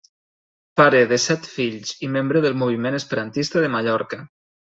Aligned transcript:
Pare 0.79 1.01
de 1.11 1.19
set 1.25 1.49
fills 1.57 1.93
i 2.07 2.09
membre 2.15 2.43
del 2.47 2.57
moviment 2.63 2.99
Esperantista 3.01 3.65
de 3.67 3.73
Mallorca. 3.77 4.23